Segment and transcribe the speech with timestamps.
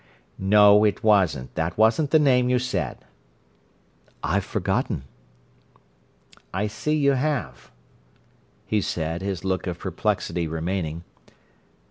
[0.39, 3.05] "No, it wasn't; that wasn't the name you said."
[4.23, 5.03] "I've forgotten."
[6.51, 7.69] "I see you have,"
[8.65, 11.03] he said, his look of perplexity remaining.